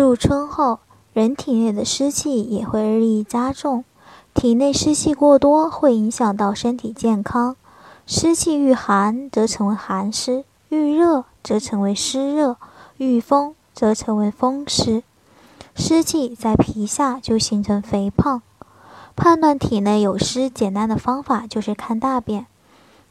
[0.00, 0.78] 入春后，
[1.12, 3.84] 人体内的湿气也会日益加重。
[4.32, 7.54] 体内湿气过多，会影响到身体健康。
[8.06, 12.56] 湿气遇寒，则成为寒湿；遇热，则成为湿热；
[12.96, 15.02] 遇风，则成为风湿。
[15.74, 18.40] 湿气在皮下就形成肥胖。
[19.14, 22.46] 判断体内有湿，简单的方法就是看大便。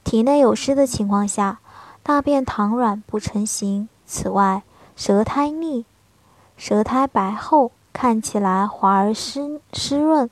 [0.03, 1.59] 体内有湿的情况下，
[2.01, 3.87] 大便溏软不成形。
[4.07, 4.63] 此外，
[4.95, 5.85] 舌苔腻。
[6.59, 10.29] 舌苔白厚，看起来滑而湿湿润，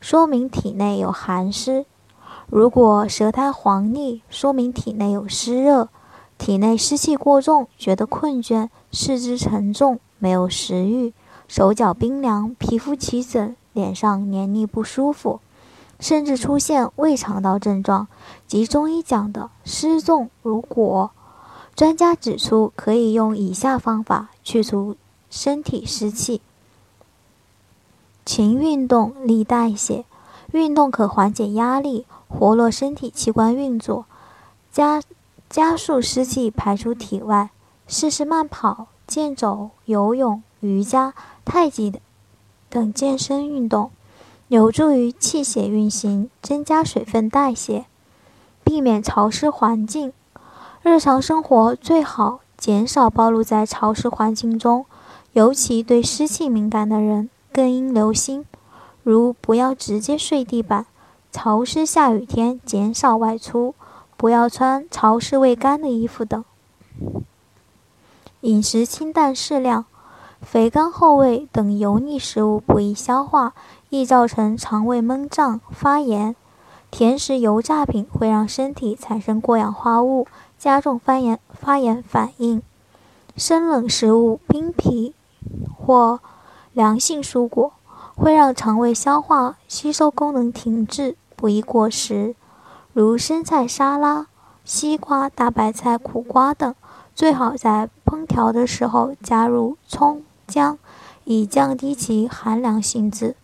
[0.00, 1.84] 说明体内有寒湿；
[2.46, 5.88] 如果舌苔黄腻，说明体内有湿热。
[6.38, 11.12] 体内湿气过重，觉得困倦，四肢沉重，没有食欲，
[11.48, 15.40] 手脚冰凉，皮肤起疹，脸上黏腻不舒服，
[15.98, 18.06] 甚至出现胃肠道症状，
[18.46, 21.10] 即中医讲的湿重如裹。
[21.74, 24.96] 专家指出，可以用以下方法去除。
[25.36, 26.40] 身体湿气，
[28.24, 30.06] 勤运动利代谢。
[30.52, 34.06] 运动可缓解压力，活络身体器官运作，
[34.72, 35.02] 加
[35.50, 37.50] 加速湿气排出体外。
[37.86, 41.12] 试试慢跑、健走、游泳、瑜伽、
[41.44, 42.00] 太极
[42.70, 43.90] 等健身运动，
[44.48, 47.84] 有助于气血运行，增加水分代谢，
[48.64, 50.14] 避免潮湿环境。
[50.82, 54.86] 日常生活最好减少暴露在潮湿环境中。
[55.36, 58.46] 尤其对湿气敏感的人更应留心，
[59.02, 60.86] 如不要直接睡地板，
[61.30, 63.74] 潮湿下雨天减少外出，
[64.16, 66.42] 不要穿潮湿未干的衣服等。
[68.40, 69.84] 饮食清淡适量，
[70.40, 73.52] 肥甘厚味等油腻食物不易消化，
[73.90, 76.34] 易造成肠胃闷胀发炎。
[76.90, 80.26] 甜食、油炸品会让身体产生过氧化物，
[80.58, 82.62] 加重发炎发炎反应。
[83.36, 85.12] 生冷食物、冰皮。
[85.86, 86.18] 或
[86.72, 87.72] 凉性蔬果
[88.16, 92.34] 会让肠胃消化吸收功能停滞，不宜过食。
[92.92, 94.26] 如生菜沙拉、
[94.64, 96.74] 西瓜、大白菜、苦瓜等，
[97.14, 100.76] 最好在烹调的时候加入葱姜，
[101.22, 103.36] 以降低其寒凉性质。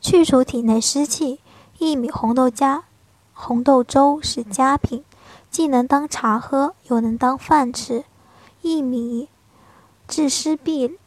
[0.00, 1.40] 去除体内湿气，
[1.78, 2.84] 薏米红豆加
[3.32, 5.02] 红豆粥是佳品，
[5.50, 8.04] 既能当茶喝，又能当饭吃。
[8.62, 9.28] 薏米。
[10.12, 10.98] 治湿痹、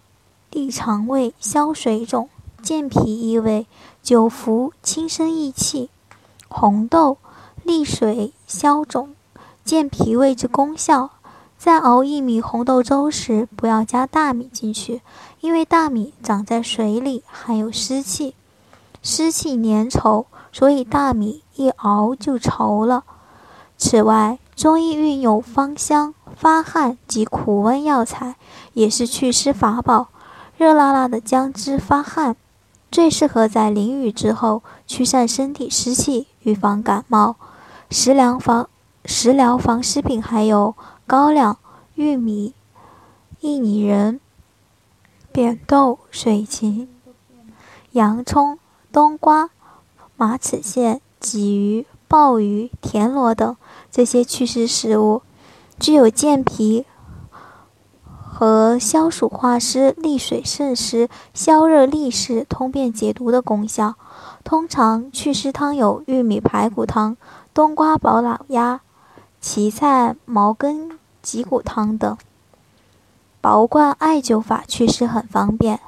[0.50, 2.28] 利肠胃、消水肿、
[2.64, 3.68] 健脾益胃，
[4.02, 5.92] 久服轻身益气。
[6.48, 7.20] 红豆
[7.62, 9.14] 利水消肿、
[9.64, 11.12] 健脾胃之功效。
[11.56, 15.04] 在熬薏米红豆粥时，不要加大米进去，
[15.40, 18.34] 因为大米长在水里，含有湿气，
[19.04, 23.04] 湿气粘稠，所以大米一熬就稠了。
[23.78, 26.15] 此外，中医运用芳香。
[26.36, 28.36] 发汗及苦温药材
[28.74, 30.10] 也是祛湿法宝。
[30.58, 32.36] 热辣辣的姜汁发汗，
[32.90, 37.36] 最适合在淋雨之后驱散身体湿气，预防感冒。
[37.90, 38.70] 食疗防
[39.04, 40.76] 食疗防湿品还有
[41.06, 41.58] 高粱、
[41.96, 42.54] 玉米、
[43.42, 44.20] 薏米仁、
[45.32, 46.88] 扁豆、水芹、
[47.92, 48.58] 洋葱、
[48.92, 49.50] 冬瓜、
[50.16, 53.58] 马齿苋、鲫鱼、鲍鱼、田螺等
[53.92, 55.22] 这些祛湿食物。
[55.78, 56.86] 具有健脾
[58.08, 63.96] 和消暑化湿、利水渗湿、消热利湿、通便解毒的功效。
[64.44, 67.18] 通常祛湿汤有玉米排骨汤、
[67.54, 68.82] 冬瓜保老鸭、
[69.42, 72.18] 荠菜毛根脊骨汤等。
[73.42, 75.80] 拔罐艾灸法祛湿很方便。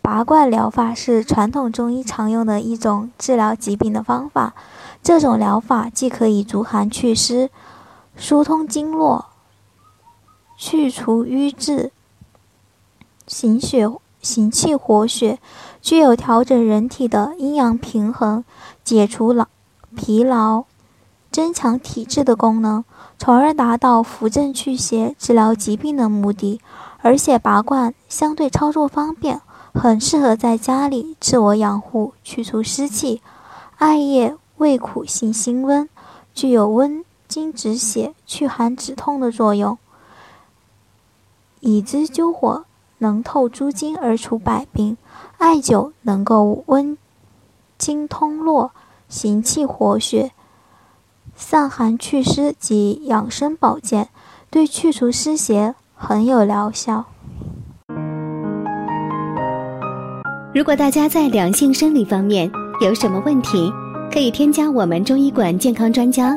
[0.00, 4.54] 拔罐疗法是传统中医常用的一种治疗疾病的方法。
[5.02, 7.50] 这种疗法既可以逐寒祛湿。
[8.16, 9.26] 疏通经络，
[10.56, 11.90] 去除瘀滞，
[13.26, 13.88] 行血
[14.20, 15.38] 行气活血，
[15.80, 18.44] 具有调整人体的阴阳平衡、
[18.84, 19.46] 解除劳
[19.96, 20.64] 疲劳、
[21.30, 22.84] 增强体质的功能，
[23.18, 26.60] 从而达到扶正祛邪、治疗疾病的目的。
[27.02, 29.40] 而且拔罐相对操作方便，
[29.72, 33.22] 很适合在家里自我养护、去除湿气。
[33.78, 35.88] 艾叶味苦性辛温，
[36.34, 37.02] 具有温。
[37.30, 39.78] 经止血、祛寒止痛的作用。
[41.60, 42.64] 已知灸火
[42.98, 44.96] 能透诸经而除百病；
[45.38, 46.98] 艾灸能够温
[47.78, 48.72] 经通络、
[49.08, 50.32] 行气活血、
[51.36, 54.08] 散寒祛湿及养生保健，
[54.50, 57.04] 对去除湿邪很有疗效。
[60.52, 62.50] 如果大家在两性生理方面
[62.80, 63.72] 有什么问题，
[64.12, 66.36] 可以添加我们中医馆健康专家